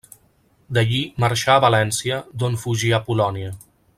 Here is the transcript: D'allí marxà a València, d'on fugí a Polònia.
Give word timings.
D'allí 0.77 1.01
marxà 1.25 1.51
a 1.59 1.63
València, 1.67 2.19
d'on 2.43 2.59
fugí 2.65 2.93
a 2.97 3.03
Polònia. 3.11 3.57